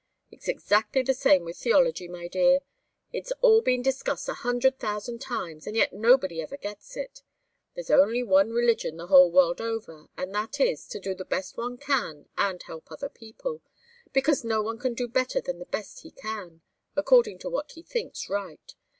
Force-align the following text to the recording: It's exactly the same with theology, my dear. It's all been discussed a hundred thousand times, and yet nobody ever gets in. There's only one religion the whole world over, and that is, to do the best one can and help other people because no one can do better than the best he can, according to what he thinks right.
It's 0.31 0.47
exactly 0.47 1.03
the 1.03 1.13
same 1.13 1.45
with 1.45 1.57
theology, 1.57 2.07
my 2.07 2.27
dear. 2.27 2.61
It's 3.13 3.31
all 3.33 3.61
been 3.61 3.83
discussed 3.83 4.27
a 4.29 4.33
hundred 4.33 4.79
thousand 4.79 5.21
times, 5.21 5.67
and 5.67 5.75
yet 5.75 5.93
nobody 5.93 6.41
ever 6.41 6.57
gets 6.57 6.97
in. 6.97 7.05
There's 7.75 7.91
only 7.91 8.23
one 8.23 8.49
religion 8.49 8.97
the 8.97 9.05
whole 9.05 9.31
world 9.31 9.61
over, 9.61 10.07
and 10.17 10.33
that 10.33 10.59
is, 10.59 10.87
to 10.87 10.99
do 10.99 11.13
the 11.13 11.23
best 11.23 11.55
one 11.55 11.77
can 11.77 12.27
and 12.35 12.63
help 12.63 12.91
other 12.91 13.09
people 13.09 13.61
because 14.11 14.43
no 14.43 14.63
one 14.63 14.79
can 14.79 14.95
do 14.95 15.07
better 15.07 15.39
than 15.39 15.59
the 15.59 15.65
best 15.67 15.99
he 15.99 16.09
can, 16.09 16.61
according 16.95 17.37
to 17.37 17.49
what 17.51 17.73
he 17.73 17.83
thinks 17.83 18.27
right. 18.27 18.73